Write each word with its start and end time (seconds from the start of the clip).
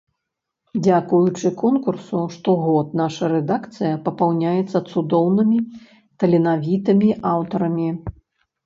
Дзякуючы 0.85 1.47
конкурсу 1.61 2.21
штогод 2.35 2.97
наша 3.01 3.23
рэдакцыя 3.35 3.93
папаўняецца 4.09 4.77
цудоўнымі 4.91 5.59
таленавітымі 6.19 7.09
аўтарамі. 7.37 7.89